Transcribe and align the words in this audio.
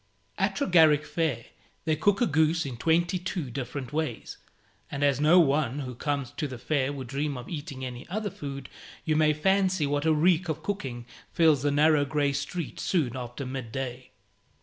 At 0.39 0.55
Tregarrick 0.55 1.05
Fair 1.05 1.45
they 1.85 1.95
cook 1.95 2.21
a 2.21 2.25
goose 2.25 2.65
in 2.65 2.75
twenty 2.75 3.19
two 3.19 3.51
different 3.51 3.93
ways; 3.93 4.37
and 4.89 5.03
as 5.03 5.21
no 5.21 5.39
one 5.39 5.81
who 5.81 5.93
comes 5.93 6.31
to 6.37 6.47
the 6.47 6.57
fair 6.57 6.91
would 6.91 7.05
dream 7.05 7.37
of 7.37 7.47
eating 7.47 7.85
any 7.85 8.09
other 8.09 8.31
food, 8.31 8.67
you 9.05 9.15
may 9.15 9.31
fancy 9.31 9.85
what 9.85 10.07
a 10.07 10.11
reek 10.15 10.49
of 10.49 10.63
cooking 10.63 11.05
fills 11.31 11.61
the 11.61 11.69
narrow 11.69 12.03
grey 12.03 12.33
street 12.33 12.79
soon 12.79 13.15
after 13.15 13.45
mid 13.45 13.71
day. 13.71 14.09